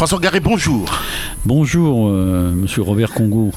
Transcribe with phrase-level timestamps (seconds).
[0.00, 0.90] François Garé, bonjour.
[1.44, 3.50] Bonjour, euh, monsieur Robert Congo.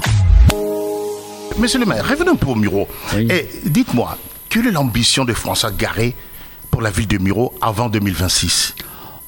[1.57, 2.85] Monsieur le maire, revenons pour Muro.
[3.15, 3.29] Oui.
[3.31, 4.17] Et dites-moi,
[4.49, 6.13] quelle est l'ambition de François Garé
[6.69, 8.75] pour la ville de Muro avant 2026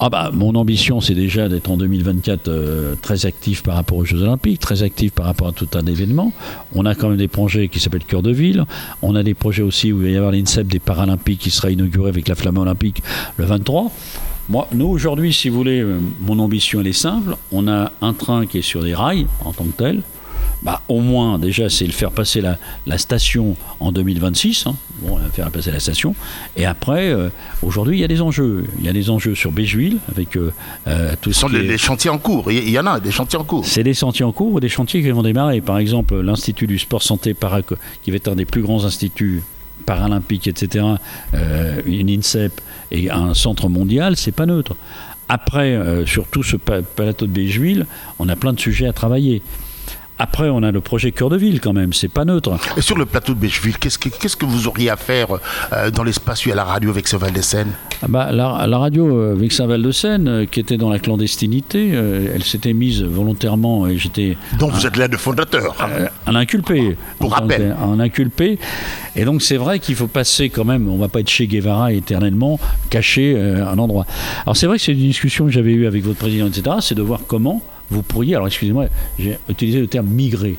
[0.01, 4.03] Ah bah, mon ambition, c'est déjà d'être en 2024 euh, très actif par rapport aux
[4.03, 6.33] Jeux Olympiques, très actif par rapport à tout un événement.
[6.73, 8.65] On a quand même des projets qui s'appellent Cœur de Ville.
[9.01, 11.71] On a des projets aussi où il va y avoir l'INSEP des Paralympiques qui sera
[11.71, 13.01] inauguré avec la flamme olympique
[13.37, 13.89] le 23.
[14.49, 17.35] Moi, nous, aujourd'hui, si vous voulez, euh, mon ambition, elle est simple.
[17.51, 20.01] On a un train qui est sur des rails en tant que tel.
[20.61, 24.67] Bah, au moins, déjà, c'est le faire passer la, la station en 2026.
[24.67, 24.75] hein.
[25.01, 26.15] Bon, faire passer la station.
[26.55, 27.29] Et après, euh,
[27.63, 28.65] aujourd'hui, il y a des enjeux.
[28.79, 30.51] Il y a des enjeux sur Béjuil, avec euh,
[30.87, 32.51] euh, tout Ce ce sont est- les chantiers en cours.
[32.51, 33.65] Il y- en a des chantiers en cours.
[33.65, 35.61] c'est des chantiers en cours ou des chantiers qui vont démarrer.
[35.61, 37.35] Par exemple, l'Institut du sport santé
[38.03, 39.43] qui va être un des plus grands instituts
[39.85, 40.85] paralympiques, etc.,
[41.33, 42.61] euh, une INSEP
[42.91, 44.75] et un centre mondial, c'est pas neutre.
[45.27, 47.85] Après, euh, sur tout ce plateau de Béjuil,
[48.19, 49.41] on a plein de sujets à travailler.
[50.17, 52.57] Après, on a le projet Cœur de Ville quand même, c'est pas neutre.
[52.77, 55.27] Et sur le plateau de Bêcheville, qu'est-ce que, qu'est-ce que vous auriez à faire
[55.73, 58.07] euh, dans l'espace où il y a la radio avec ce Val des Seine Ah
[58.07, 61.91] bah, la, la radio euh, Vexin Val de Seine, euh, qui était dans la clandestinité,
[61.93, 65.75] euh, elle s'était mise volontairement et j'étais dont vous êtes l'un des fondateurs.
[66.27, 66.95] Un inculpé.
[67.19, 67.75] Pour rappel.
[67.81, 68.57] Un inculpé.
[69.15, 71.93] Et donc c'est vrai qu'il faut passer quand même, on va pas être chez Guevara
[71.93, 72.59] éternellement,
[72.89, 74.05] caché euh, un endroit.
[74.43, 76.77] Alors c'est vrai que c'est une discussion que j'avais eue avec votre président, etc.
[76.81, 78.87] C'est de voir comment vous pourriez, alors excusez-moi,
[79.19, 80.57] j'ai utilisé le terme migrer.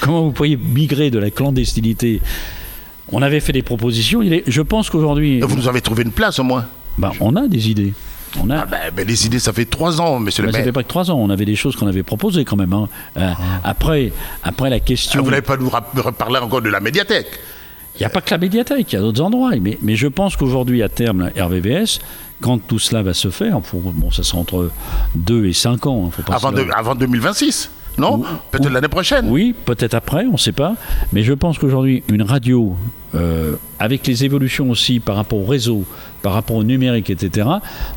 [0.00, 2.20] comment vous pourriez migrer de la clandestinité?
[3.10, 4.22] On avait fait des propositions.
[4.22, 6.66] Il est, je pense qu'aujourd'hui, Vous nous avez trouvé une place au moins.
[6.98, 7.92] bah, on a des idées.
[8.40, 10.58] On a, Ah ben, ben, les idées, ça fait trois ans, monsieur mais le ça
[10.58, 10.64] maire.
[10.66, 11.18] fait pas que trois ans.
[11.18, 12.72] On avait des choses qu'on avait proposées quand même.
[12.72, 12.88] hein.
[13.18, 13.30] Euh,
[13.64, 15.22] après, après la Ah, question.
[15.22, 17.26] Vous n'allez pas nous reparler encore de la médiathèque
[17.96, 19.52] Il n'y a pas que la médiathèque, il y a d'autres endroits.
[19.60, 22.00] Mais, mais je pense qu'aujourd'hui, à terme, la RVVS,
[22.40, 24.70] quand tout cela va se faire, faut- bon, ça sera entre
[25.14, 26.06] 2 et 5 ans.
[26.06, 30.24] hein, faut pas avant, se- de- avant 2026 Non Peut-être l'année prochaine Oui, peut-être après,
[30.24, 30.74] on ne sait pas.
[31.12, 32.74] Mais je pense qu'aujourd'hui, une radio,
[33.14, 35.84] euh, avec les évolutions aussi par rapport au réseau,
[36.22, 37.46] par rapport au numérique, etc.,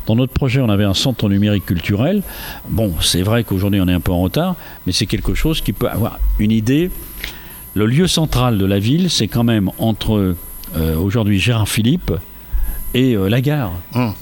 [0.06, 2.22] dans notre projet, on avait un centre numérique culturel.
[2.68, 5.72] Bon, c'est vrai qu'aujourd'hui, on est un peu en retard, mais c'est quelque chose qui
[5.72, 6.90] peut avoir une idée.
[7.76, 10.34] Le lieu central de la ville, c'est quand même entre
[10.76, 12.10] euh, aujourd'hui Gérard Philippe
[12.94, 13.72] et euh, la gare.
[13.94, 14.14] Hum.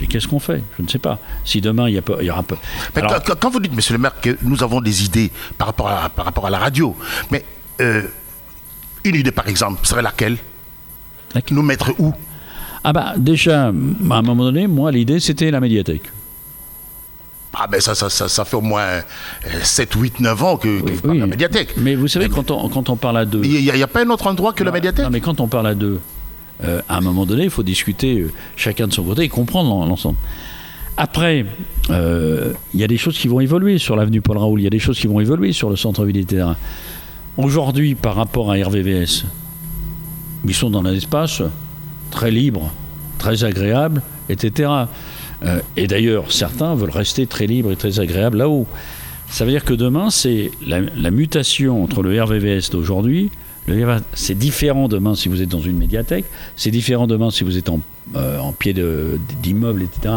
[0.00, 0.64] Et qu'est-ce qu'on fait?
[0.78, 1.18] Je ne sais pas.
[1.44, 2.56] Si demain, il y, a pas- il y aura pas.
[2.96, 5.30] Mais Alors- quand, quand- quand vous dites, monsieur le maire, que nous avons des idées
[5.58, 6.96] par rapport à, par rapport à la radio,
[7.30, 7.44] mais
[7.82, 8.02] euh,
[9.04, 10.38] une idée par exemple serait laquelle?
[11.34, 11.56] Laquelle?
[11.56, 12.12] Nous mettre où?
[12.84, 13.72] Ah bah déjà, à un
[14.22, 16.10] moment donné, moi, l'idée, c'était la médiathèque.
[17.54, 19.00] Ah ben ça, ça, ça, ça fait au moins euh,
[19.62, 21.74] 7, 8, 9 ans que, que vous parlez de la médiathèque.
[21.76, 23.42] Mais vous savez, quand on, quand on parle à deux.
[23.44, 25.66] Il n'y a, pas un autre endroit que la médiathèque Non, mais quand on parle
[25.66, 26.00] à deux,
[26.64, 29.68] euh, à un moment donné, il faut discuter euh, chacun de son côté et comprendre
[29.68, 30.16] l'en- l'ensemble.
[30.96, 31.44] Après,
[31.90, 34.66] euh, il y a des choses qui vont évoluer sur l'avenue Paul Raoul, il y
[34.66, 36.46] a des choses qui vont évoluer sur le centre-ville, etc.
[37.36, 39.24] Aujourd'hui, par rapport à RVVS,
[40.46, 41.42] ils sont dans un espace
[42.10, 42.70] très libre,
[43.18, 44.70] très agréable, etc.
[45.44, 48.66] Euh, et d'ailleurs, certains veulent rester très libres et très agréables là-haut.
[49.28, 53.30] Ça veut dire que demain, c'est la, mutation entre le RVVS d'aujourd'hui.
[54.12, 56.24] C'est différent demain si vous êtes dans une médiathèque,
[56.56, 57.80] c'est différent demain si vous êtes en,
[58.16, 58.74] euh, en pied
[59.42, 60.16] d'immeuble, etc.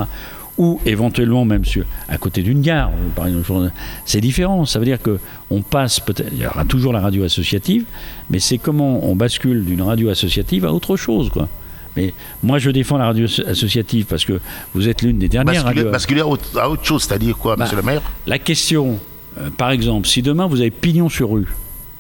[0.58, 1.64] Ou éventuellement même
[2.08, 3.72] à côté d'une gare, par exemple.
[4.06, 4.66] C'est différent.
[4.66, 5.20] Ça veut dire que
[5.50, 6.30] on passe peut-être.
[6.32, 7.86] Il y aura toujours la radio associative,
[8.30, 11.48] mais c'est comment on bascule d'une radio associative à autre chose, quoi.
[11.96, 12.14] Mais
[12.44, 14.40] moi, je défends la radio asso- associative parce que
[14.74, 17.64] vous êtes l'une des dernières Basculer, basculer à, autre, à autre chose, c'est-à-dire quoi, Bah,
[17.64, 19.00] monsieur le maire La question,
[19.40, 21.48] euh, par exemple, si demain vous avez pignon sur rue,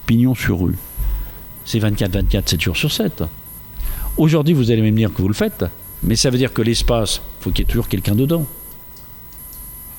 [0.05, 0.75] pignon sur rue,
[1.63, 3.23] c'est 24-24, 7 jours sur 7.
[4.17, 5.65] Aujourd'hui, vous allez même dire que vous le faites,
[6.03, 8.45] mais ça veut dire que l'espace, il faut qu'il y ait toujours quelqu'un dedans.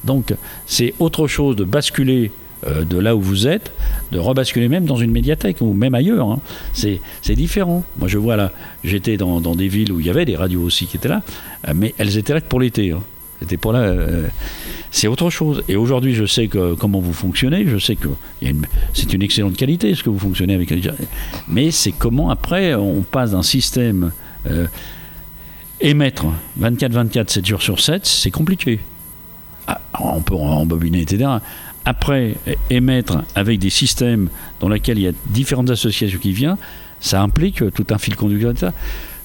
[0.04, 0.34] Donc,
[0.66, 2.30] c'est autre chose de basculer
[2.66, 3.72] euh, de là où vous êtes,
[4.12, 6.30] de rebasculer même dans une médiathèque ou même ailleurs.
[6.30, 6.40] hein.
[6.72, 7.00] C'est
[7.34, 7.84] différent.
[7.98, 8.52] Moi, je vois là,
[8.84, 11.22] j'étais dans, dans des villes où il y avait des radios aussi qui étaient là,
[11.68, 12.92] euh, mais elles étaient là pour l'été.
[12.92, 13.02] hein.
[13.40, 13.80] C'était pour là.
[13.80, 14.26] euh,
[14.90, 15.62] c'est autre chose.
[15.68, 17.66] Et aujourd'hui, je sais comment vous fonctionnez.
[17.66, 18.08] Je sais que
[18.94, 20.72] c'est une excellente qualité ce que vous fonctionnez avec.
[21.48, 24.12] Mais c'est comment après on passe d'un système
[25.80, 26.24] émettre
[26.60, 28.80] 24-24, 7 jours sur 7, c'est compliqué.
[29.66, 31.28] Ah, on peut embobiner, etc.
[31.86, 32.34] Après,
[32.68, 34.28] émettre avec des systèmes
[34.60, 36.56] dans lesquels il y a différentes associations qui viennent,
[37.00, 38.72] ça implique tout un fil conducteur.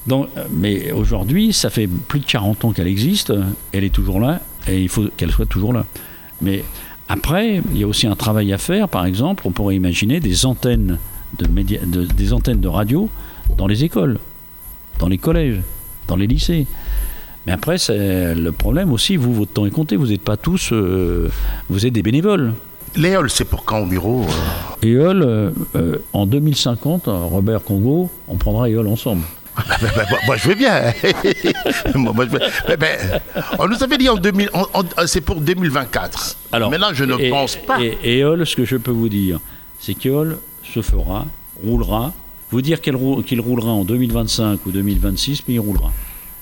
[0.07, 3.33] Donc, mais aujourd'hui, ça fait plus de 40 ans qu'elle existe,
[3.73, 5.85] elle est toujours là, et il faut qu'elle soit toujours là.
[6.41, 6.63] Mais
[7.09, 10.45] après, il y a aussi un travail à faire, par exemple, on pourrait imaginer des
[10.45, 10.97] antennes
[11.39, 13.09] de, média- de- des antennes de radio
[13.57, 14.17] dans les écoles,
[14.99, 15.61] dans les collèges,
[16.07, 16.67] dans les lycées.
[17.45, 19.95] Mais après, c'est le problème aussi, vous, votre temps est compté.
[19.95, 20.69] Vous n'êtes pas tous.
[20.73, 21.29] euh,
[21.69, 22.53] vous êtes des bénévoles.
[22.95, 24.25] L'éole, c'est pour quand au bureau
[24.83, 29.23] euh EOL, euh, euh, en 2050, euh, Robert Congo, on prendra EOL ensemble.
[29.81, 30.93] Ben, ben, moi, moi, je veux bien.
[31.95, 32.97] moi, moi, je veux- Ben,
[33.59, 36.37] on nous avait dit en 2000, en- en- c'est pour 2024.
[36.53, 37.77] Maintenant, je ne et- pense pas.
[37.81, 39.39] Et, EOL, ce que je peux vous dire,
[39.79, 41.25] c'est qu'EOL se fera,
[41.65, 42.13] roulera.
[42.51, 42.95] Vous dire qu'il
[43.41, 45.91] roulera en 2025 ou 2026, mais il roulera.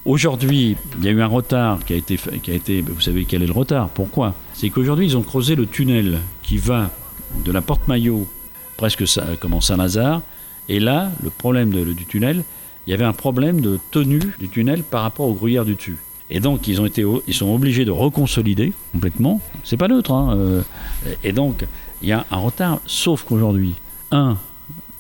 [0.10, 2.82] Aujourd'hui, il y a eu un retard qui a été, qui a été.
[2.82, 4.34] Vous savez quel est le retard Pourquoi?
[4.54, 6.90] C'est qu'aujourd'hui, ils ont creusé le tunnel qui va
[7.46, 8.26] de la porte Maillot,
[8.76, 10.24] presque ça, comment Saint-Lazare.
[10.68, 12.44] Et là, le problème du tunnel,
[12.88, 15.98] il y avait un problème de tenue du tunnel par rapport au gruyère du dessus.
[16.32, 19.42] Et donc, ils, ont été, ils sont obligés de reconsolider complètement.
[19.64, 20.12] C'est pas neutre.
[20.12, 20.64] hein, euh,
[21.24, 21.68] et donc,
[22.02, 23.76] il y a un retard, sauf qu'aujourd'hui,
[24.10, 24.38] un,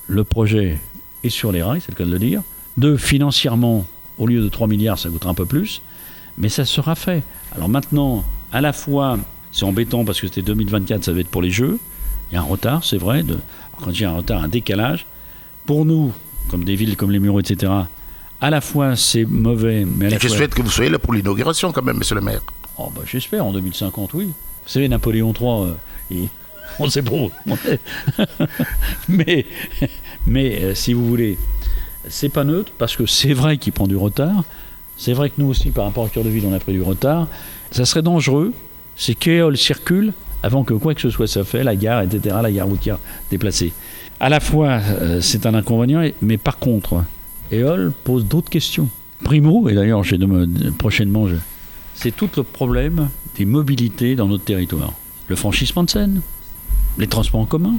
[0.05, 0.77] le projet
[1.23, 2.43] est sur les rails, c'est le cas de le dire.
[2.77, 3.87] Deux, financièrement,
[4.19, 5.81] au lieu de 3 milliards, ça coûtera un peu plus.
[6.37, 7.23] Mais ça sera fait.
[7.55, 9.17] Alors maintenant, à la fois,
[9.51, 11.79] c'est embêtant parce que c'était 2024, ça va être pour les Jeux.
[12.31, 13.23] Il y a un retard, c'est vrai.
[13.23, 13.39] De,
[13.81, 15.05] quand il y a un retard, un décalage.
[15.65, 16.13] Pour nous,
[16.49, 17.71] comme des villes comme les Mureaux, etc.,
[18.41, 20.37] à la fois c'est mauvais, mais à la Et je fois.
[20.37, 22.41] souhaite que vous soyez là pour l'inauguration quand même, monsieur le maire.
[22.77, 24.27] Oh, bah, J'espère, en 2050, oui.
[24.27, 24.33] Vous
[24.65, 25.73] savez, Napoléon III,
[26.11, 26.25] euh,
[26.79, 27.11] on sait pas
[29.07, 29.45] mais
[30.61, 31.37] euh, si vous voulez,
[32.07, 34.43] c'est pas neutre, parce que c'est vrai qu'il prend du retard.
[34.97, 36.81] C'est vrai que nous aussi, par rapport au cœur de ville, on a pris du
[36.81, 37.27] retard.
[37.71, 38.53] Ça serait dangereux,
[38.95, 40.13] c'est qu'Eole circule
[40.43, 42.99] avant que quoi que ce soit ça fait, la gare, etc., la gare routière
[43.29, 43.73] déplacée.
[44.19, 47.03] À la fois, euh, c'est un inconvénient, mais par contre,
[47.51, 48.89] Eole pose d'autres questions.
[49.23, 50.01] Primo, et d'ailleurs,
[50.77, 51.27] prochainement,
[51.93, 54.93] c'est tout le problème des mobilités dans notre territoire.
[55.27, 56.21] Le franchissement de Seine,
[56.97, 57.75] les transports en commun.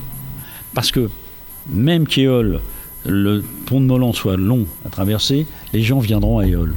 [0.74, 1.10] Parce que
[1.68, 2.60] même qu'Éole,
[3.06, 6.74] le pont de Molan soit long à traverser, les gens viendront à Éole.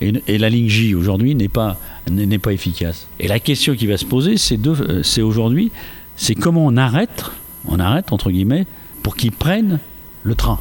[0.00, 1.78] Et, la ligne J aujourd'hui n'est pas,
[2.10, 3.06] n'est pas efficace.
[3.20, 5.70] Et la question qui va se poser, c'est de- euh, c'est aujourd'hui,
[6.16, 7.24] c'est comment on arrête,
[7.66, 8.66] on arrête entre guillemets,
[9.02, 9.78] pour qu'ils prennent
[10.22, 10.58] le train,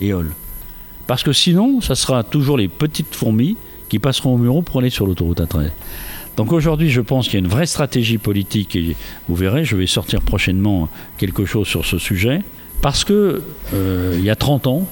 [0.00, 0.32] Éole.
[1.06, 3.56] Parce que sinon, ça sera toujours les petites fourmis
[3.88, 5.70] qui passeront au mur pour aller sur l'autoroute A13.
[6.36, 8.96] Donc aujourd'hui, je pense qu'il y a une vraie stratégie politique et
[9.28, 10.88] vous verrez, je vais sortir prochainement
[11.18, 12.40] quelque chose sur ce sujet.
[12.82, 13.40] Parce que
[13.72, 14.86] euh, il y a 30 ans,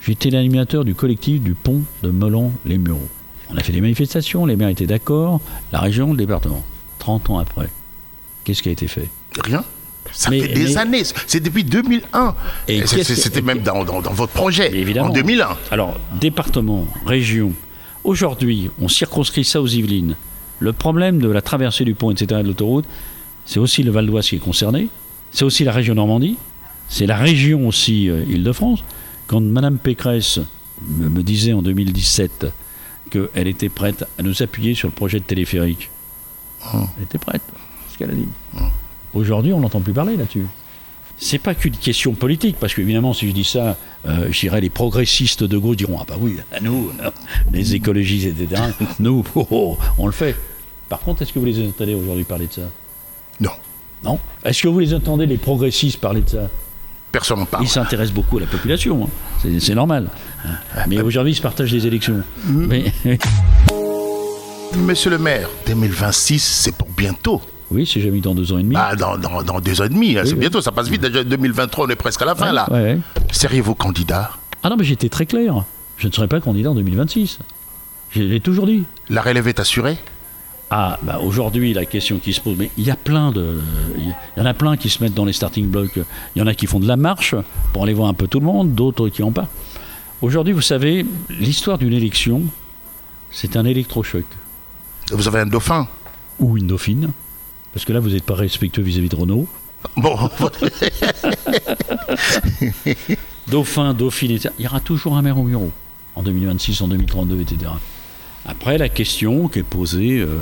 [0.00, 3.06] j'étais l'animateur du collectif du pont de Melan-les Mureaux.
[3.52, 5.40] On a fait des manifestations, les maires étaient d'accord,
[5.72, 6.62] la région, le département.
[6.98, 7.68] 30 ans après,
[8.44, 9.08] qu'est-ce qui a été fait?
[9.44, 9.62] Rien.
[10.10, 11.02] Ça Mais- fait des mais- années.
[11.26, 12.34] C'est depuis 2001.
[12.66, 15.08] Et C'était même dans, dans- dans votre projet, Évidemment.
[15.10, 15.48] en 2001.
[15.70, 17.52] Alors, département, région.
[18.04, 20.16] Aujourd'hui, on circonscrit ça aux Yvelines.
[20.60, 22.86] Le problème de la traversée du pont, etc., de l'autoroute,
[23.44, 24.88] c'est aussi le Val d'Oise qui est concerné.
[25.30, 26.36] C'est aussi la région Normandie.
[26.88, 28.84] C'est la région aussi euh, Île-de-France.
[29.26, 30.40] Quand Madame Pécresse
[30.86, 32.46] me, me disait en 2017
[33.10, 35.90] qu'elle était prête à nous appuyer sur le projet de téléphérique,
[36.72, 37.42] elle était prête.
[37.86, 38.28] C'est ce qu'elle a dit.
[39.14, 40.46] Aujourd'hui, on n'entend plus parler là-dessus.
[41.20, 43.76] C'est pas qu'une question politique, parce qu'évidemment, si je dis ça,
[44.06, 47.10] euh, je dirais les progressistes de gauche diront Ah bah oui, à nous, euh,
[47.52, 48.62] les écologistes, etc.,
[49.00, 50.36] nous, oh, oh, on le fait.
[50.88, 52.70] Par contre, est-ce que vous les entendez aujourd'hui parler de ça?
[53.40, 53.50] Non.
[54.04, 54.20] Non?
[54.44, 56.48] Est-ce que vous les entendez, les progressistes, parler de ça?
[57.12, 57.64] Personne n'en parle.
[57.64, 59.48] Ils s'intéressent beaucoup à la population, hein.
[59.58, 60.08] c'est, normal.
[60.88, 62.22] Mais aujourd'hui, ils se partagent les élections.
[62.46, 62.92] Mais,
[64.76, 67.40] Monsieur le maire, 2026, c'est pour bientôt.
[67.70, 68.74] oui, c'est jamais dans deux ans et demi.
[68.74, 70.40] Bah, dans, dans, dans deux ans et demi, hein, c'est oui.
[70.40, 71.00] bientôt, ça passe vite.
[71.00, 72.66] Déjà 2023, on est presque à la fin là.
[72.70, 72.98] Ouais.
[73.32, 74.30] Seriez-vous candidat?
[74.62, 75.64] Ah non, mais j'étais très clair.
[75.96, 77.38] Je ne serai pas candidat en 2026.
[78.10, 78.84] Je l'ai toujours dit.
[79.08, 79.96] La relève est assurée?
[80.70, 83.60] Ah, bah aujourd'hui, la question qui se pose, mais il y a plein de.
[83.96, 85.98] Il y en a plein qui se mettent dans les starting blocks.
[86.36, 87.34] Il y en a qui font de la marche
[87.72, 89.48] pour aller voir un peu tout le monde, d'autres qui en pas.
[90.20, 92.42] Aujourd'hui, vous savez, l'histoire d'une élection,
[93.30, 94.24] c'est un électrochoc.
[95.10, 95.88] Vous avez un dauphin
[96.38, 97.10] Ou une dauphine.
[97.72, 99.46] Parce que là, vous n'êtes pas respectueux vis-à-vis de Renault.
[99.96, 100.16] Bon,
[103.48, 104.52] Dauphin, Dauphine, etc.
[104.58, 105.70] Il y aura toujours un maire au bureau.
[106.16, 107.70] En 2026, en 2032, etc.
[108.46, 110.38] Après, la question qui est posée, euh,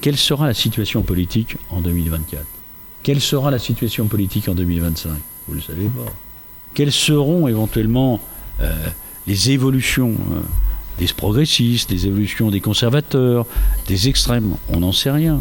[0.00, 2.44] quelle sera la situation politique en 2024
[3.02, 5.10] Quelle sera la situation politique en 2025
[5.46, 6.12] Vous ne le savez pas.
[6.74, 8.20] Quelles seront éventuellement
[8.60, 8.72] euh,
[9.26, 10.40] les évolutions euh,
[10.98, 13.46] des progressistes, des évolutions des conservateurs,
[13.86, 14.56] des extrêmes?
[14.68, 15.40] On n'en sait rien.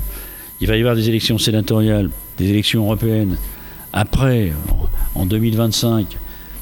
[0.62, 3.38] Il va y avoir des élections sénatoriales, des élections européennes.
[3.94, 4.88] Après, en
[5.18, 6.16] en 2025,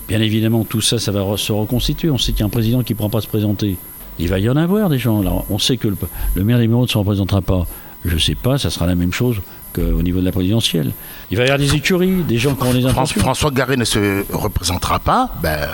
[0.07, 2.09] bien évidemment, tout ça, ça va se reconstituer.
[2.09, 3.77] On sait qu'il y a un président qui ne pourra pas se présenter.
[4.19, 5.21] Il va y en avoir des gens.
[5.21, 5.97] Alors, on sait que le,
[6.35, 7.65] le maire des Mureaux ne se représentera pas.
[8.05, 9.37] je sais pas, ça sera la même chose
[9.73, 10.91] qu'au niveau de la présidentielle.
[11.31, 13.19] Il va y avoir des écuries, des gens qui ont des intentions.
[13.19, 15.29] François Garé ne se représentera pas.
[15.41, 15.67] Ben,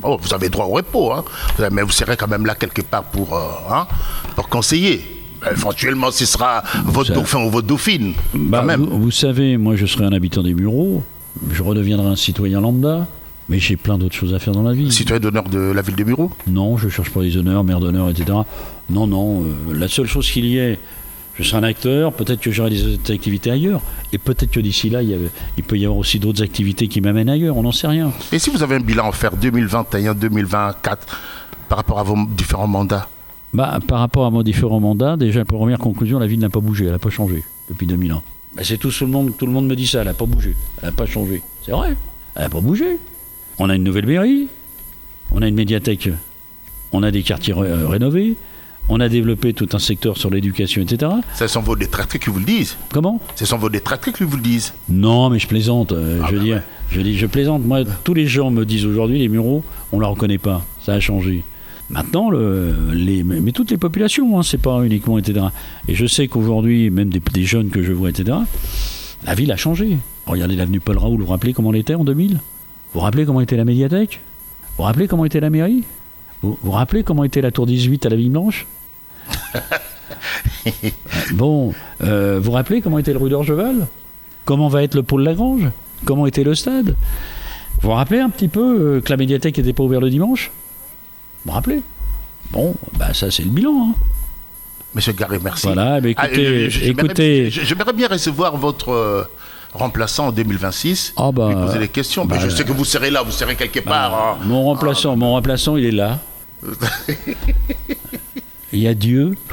[0.00, 1.24] bon, vous avez droit au repos, hein.
[1.72, 3.86] mais vous serez quand même là quelque part pour, euh, hein,
[4.36, 5.04] pour conseiller.
[5.42, 8.12] Ben, Éventuellement, ce sera votre Ça- dauphin ou votre dauphine.
[8.34, 8.84] Bah, quand même.
[8.84, 11.02] vous, vous savez, moi je serai un habitant des Mureaux,
[11.50, 13.08] je redeviendrai un citoyen lambda,
[13.50, 14.90] mais j'ai plein d'autres choses à faire dans la vie.
[14.90, 16.30] Citoyen d'honneur de la ville de Bureau.
[16.46, 18.38] Non, je cherche pas les honneurs, maire d'honneur, etc.
[18.88, 20.78] Non, non, euh, la seule chose qu'il y ait,
[21.34, 23.80] je serai un acteur, peut-être que j'aurai des activités ailleurs,
[24.12, 26.86] et peut-être que d'ici là, il, y avait- il peut y avoir aussi d'autres activités
[26.88, 28.12] qui m'amènent ailleurs, on n'en sait rien.
[28.32, 30.96] Et si vous avez un bilan à faire 2021-2024
[31.68, 33.08] par rapport à vos différents mandats
[33.52, 36.84] Bah, par rapport à mon différents mandats, déjà, première conclusion, la ville n'a pas bougé,
[36.86, 38.22] elle n'a pas changé depuis 2000 ans.
[38.56, 40.26] Bah, c'est tout, tout le monde, tout le monde me dit ça, elle n'a pas
[40.26, 41.42] bougé, elle n'a pas changé.
[41.64, 41.96] C'est vrai,
[42.36, 42.98] elle n'a pas bougé.
[43.62, 44.48] On a une nouvelle mairie,
[45.32, 46.08] on a une médiathèque,
[46.92, 48.36] on a des quartiers euh, rénovés,
[48.88, 51.12] on a développé tout un secteur sur l'éducation, etc.
[51.34, 52.78] Ce sont vos détracteurs qui vous le disent.
[52.90, 53.20] Comment?
[53.36, 54.72] Ce sont vos détracteurs qui vous le disent.
[54.88, 55.92] Non, mais je plaisante.
[55.92, 56.62] euh, Ah je, bah dis, ouais.
[56.90, 57.62] je dis, je plaisante.
[57.64, 59.62] Moi, tous les gens me disent aujourd'hui, les Mureaux,
[59.92, 60.64] on ne la reconnaît pas.
[60.80, 61.44] Ça a changé.
[61.90, 65.46] Maintenant, le, les, mais mais toutes les populations, hein, c'est pas uniquement, etc.
[65.86, 68.38] Et je sais qu'aujourd'hui, même des, des jeunes que je vois, etc.,
[69.26, 69.98] la ville a changé.
[70.26, 72.40] Regardez l'avenue Paul Raoult, vous vous rappelez comment elle était en 2000
[72.92, 74.20] Vous vous rappelez comment était la médiathèque?
[74.62, 75.84] Vous vous rappelez comment était la mairie?
[76.42, 78.66] Vous vous rappelez comment était la tour 18 à la Ville Blanche?
[81.32, 83.86] Bon, euh, vous vous rappelez comment était le rue d'Orgeval?
[84.44, 85.68] Comment va être le pôle Lagrange?
[86.04, 86.96] Comment était le stade?
[87.80, 90.50] Vous vous rappelez un petit peu euh, que la médiathèque n'était pas ouverte le dimanche?
[91.44, 91.82] Vous vous rappelez?
[92.50, 93.90] Bon, bah ça c'est le bilan.
[93.90, 93.94] hein.
[94.94, 95.66] Monsieur Garé, merci.
[95.66, 99.28] Voilà, mais Ah, écoutez, euh, écoutez, J'aimerais bien recevoir votre
[99.72, 101.14] remplaçant en 2026.
[101.16, 102.24] Ah bah, lui poser des questions.
[102.24, 104.14] Mais bah, je sais que vous serez là, vous serez quelque part.
[104.14, 104.38] hein.
[104.44, 106.18] mon remplaçant, mon remplaçant, il est là.
[108.72, 109.34] Il y a Dieu.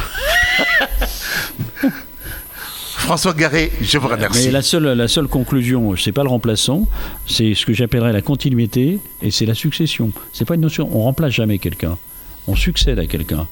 [2.97, 4.45] François Garé, je vous remercie.
[4.45, 6.87] Mais la seule, la seule conclusion, c'est pas le remplaçant,
[7.25, 10.11] c'est ce que j'appellerais la continuité et c'est la succession.
[10.33, 10.89] C'est pas une notion.
[10.91, 11.97] On remplace jamais quelqu'un.
[12.47, 13.47] On succède à quelqu'un.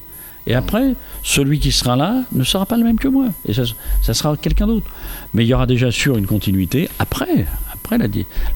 [0.48, 3.26] Et après, celui qui sera là ne sera pas le même que moi.
[3.48, 3.64] Et ça,
[4.02, 4.86] ça sera quelqu'un d'autre.
[5.34, 6.88] Mais il y aura déjà sûr une continuité.
[7.00, 8.06] Après, après la,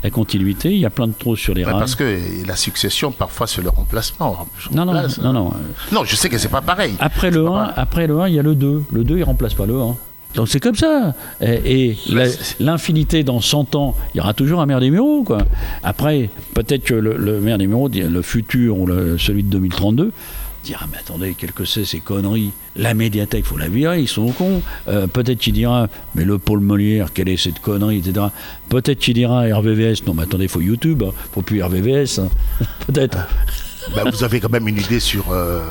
[0.04, 1.80] la continuité, il y a plein de trous sur les Ouais, rails.
[1.80, 2.18] parce que
[2.48, 4.48] la succession, parfois, c'est le remplacement.
[4.72, 4.94] Non, non,
[5.24, 5.54] non, non.
[5.92, 6.94] Non, je sais que c'est pas pareil.
[7.00, 8.84] Après le 1, après le 1, il y a le 2.
[8.92, 9.96] Le 2, il remplace pas le 1.
[10.36, 11.16] Donc c'est comme ça.
[11.42, 11.98] Et, et
[12.60, 15.24] l'infinité, dans 100 ans, il y aura toujours un maire des Mureaux.
[15.24, 15.40] Quoi.
[15.84, 20.12] Après, peut-être que le, le maire des Mureaux, le futur, ou le- celui de 2032,
[20.64, 24.32] dira Mais attendez, quel que c'est ces conneries La médiathèque, faut la virer, ils sont
[24.32, 24.62] cons.
[24.88, 28.28] Euh, peut-être qu'il dira Mais le pôle Molière, quelle est cette connerie, etc.
[28.70, 31.12] Peut-être qu'il dira RVVS Non, mais attendez, faut YouTube, hein.
[31.34, 32.20] faut plus RVVS.
[32.20, 32.30] hein.
[32.88, 33.18] peut-être.
[33.96, 35.32] Ben, vous avez quand même une idée sur.
[35.32, 35.62] euh,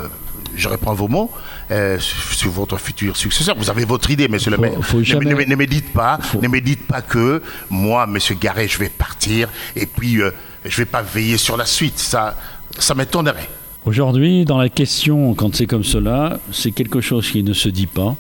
[0.56, 1.30] je reprends vos mots.
[1.70, 3.54] euh, sur votre futur successeur.
[3.58, 4.72] Vous avez votre idée, monsieur le maire.
[4.82, 8.06] faut Ne- jamais- Ne, me- ne me dites pas, ne me dites pas que moi,
[8.06, 10.30] monsieur Garret, je vais partir et puis euh,
[10.64, 11.98] je vais pas veiller sur la suite.
[11.98, 12.38] Ça,
[12.78, 13.48] ça m'étonnerait.
[13.88, 17.86] Aujourd'hui, dans la question, quand c'est comme cela, c'est quelque chose qui ne se dit
[17.86, 18.14] pas.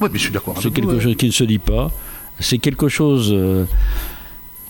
[0.00, 0.54] Oui, mais je suis d'accord.
[0.56, 1.00] C'est vous, quelque ouais.
[1.00, 1.90] chose qui ne se dit pas.
[2.38, 3.66] C'est quelque chose euh,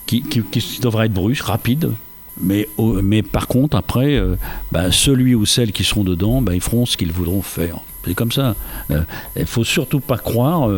[0.05, 1.93] qui, qui- qui devrait être brusque, rapide.
[2.41, 2.67] Mais,
[3.01, 4.35] mais par contre, après, euh,
[4.73, 7.77] bah, celui ou celle qui seront dedans, bah, ils feront ce qu'ils voudront faire.
[8.03, 8.55] C'est comme ça.
[8.89, 9.03] Euh,
[9.37, 10.69] Il faut surtout pas croire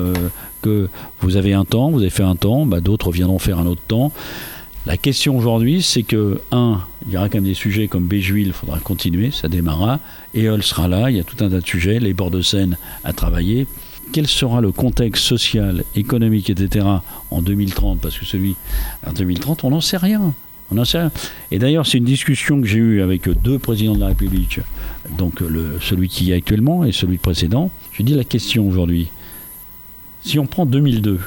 [0.62, 0.88] que
[1.22, 3.82] vous avez un temps, vous avez fait un temps, bah, d'autres viendront faire un autre
[3.88, 4.12] temps.
[4.86, 8.48] La question aujourd'hui, c'est que, un, il y aura quand même des sujets comme Béjuil,
[8.48, 10.02] il faudra continuer, ça démarrera.
[10.36, 12.78] Eol sera là, il y a tout un tas de sujets, les bords de Seine
[13.06, 13.66] à travailler.
[14.12, 16.86] Quel sera le contexte social, économique, etc.
[17.32, 18.58] en 2030 Parce que celui
[19.08, 20.34] en 2030, on n'en sait rien.
[20.70, 21.12] On n'en sait rien.
[21.52, 24.60] Et d'ailleurs, c'est une discussion que j'ai eue avec deux présidents de la République,
[25.18, 25.42] donc
[25.80, 27.72] celui qui est actuellement et celui précédent.
[27.94, 29.10] Je dis la question aujourd'hui.
[30.24, 31.22] Si on prend 2002,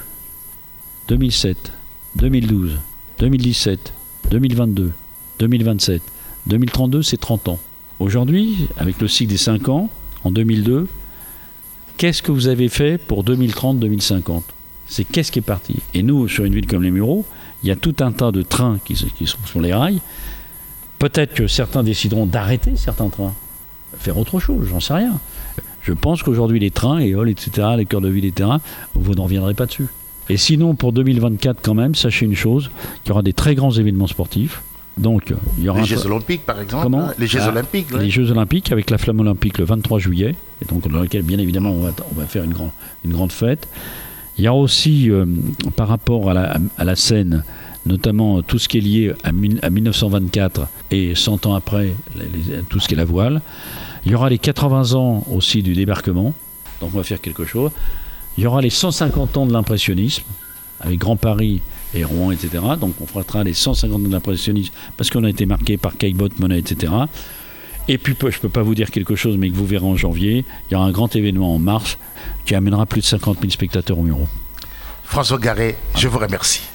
[1.08, 1.72] 2007,
[2.16, 2.78] 2012,
[3.18, 3.94] 2017,
[4.30, 4.92] 2022,
[5.38, 6.02] 2027,
[6.48, 7.58] 2032, c'est 30 ans.
[7.98, 9.88] Aujourd'hui, avec le cycle des 5 ans,
[10.22, 10.86] en 2002,
[11.96, 14.42] qu'est-ce que vous avez fait pour 2030-2050
[14.86, 15.76] C'est qu'est-ce qui est parti?
[15.94, 17.24] Et nous, sur une ville comme les Mureaux,
[17.62, 20.00] il y a tout un tas de trains qui, sont sur les rails.
[20.98, 23.32] Peut-être que certains décideront d'arrêter certains trains,
[23.96, 25.18] faire autre chose, j'en sais rien.
[25.80, 28.50] Je pense qu'aujourd'hui, les trains, les halls, etc., les cœurs de ville, etc.,
[28.94, 29.86] vous n'en reviendrez pas dessus.
[30.28, 32.70] Et sinon, pour 2024, quand même, sachez une chose,
[33.04, 34.62] qu'il y aura des très grands événements sportifs.
[34.98, 36.82] Donc, il y aura Les Jeux Olympiques, par exemple.
[36.84, 37.92] Comment hein, Les Jeux Ah, Olympiques.
[37.92, 38.02] ouais.
[38.02, 41.38] les Jeux Olympiques avec la flamme olympique le 23 juillet, et donc dans lequel bien
[41.38, 42.72] évidemment on va, on va faire une, grand-
[43.04, 43.68] une grande fête.
[44.38, 45.26] Il y a aussi euh,
[45.76, 47.44] par rapport à la, à la scène,
[47.84, 52.56] notamment tout ce qui est lié à, mille- à 1924 et 100 ans après, les-
[52.56, 53.42] les- tout ce qui est la voile.
[54.06, 56.32] Il y aura les 80 ans aussi du débarquement,
[56.80, 57.70] donc on va faire quelque chose.
[58.36, 60.24] Il y aura les 150 ans de l'impressionnisme,
[60.80, 61.62] avec Grand Paris
[61.94, 62.62] et Rouen, etc.
[62.78, 66.38] Donc on fêtera les 150 ans de l'impressionnisme parce qu'on a été marqué par Caillebotte,
[66.38, 66.92] Monet, etc.
[67.88, 69.96] Et puis je ne peux pas vous dire quelque chose, mais que vous verrez en
[69.96, 71.98] janvier, il y aura un grand événement en mars
[72.44, 74.28] qui amènera plus de 50 000 spectateurs au Muro.
[75.04, 76.66] François Garret, je vous remercie.